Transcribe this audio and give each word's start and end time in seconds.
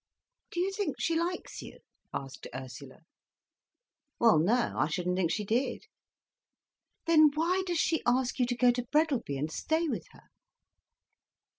"Do 0.49 0.59
you 0.59 0.71
think 0.73 0.95
she 0.99 1.15
likes 1.15 1.61
you?" 1.61 1.77
asked 2.11 2.47
Ursula. 2.55 3.01
"Well, 4.17 4.39
no, 4.39 4.73
I 4.79 4.87
shouldn't 4.87 5.15
think 5.15 5.29
she 5.29 5.43
did." 5.45 5.83
"Then 7.05 7.29
why 7.35 7.61
does 7.67 7.77
she 7.79 8.01
ask 8.07 8.39
you 8.39 8.47
to 8.47 8.55
go 8.57 8.71
to 8.71 8.87
Breadalby 8.87 9.37
and 9.37 9.51
stay 9.51 9.87
with 9.87 10.07
her?" 10.13 10.29